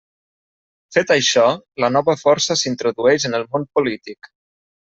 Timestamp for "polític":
3.79-4.33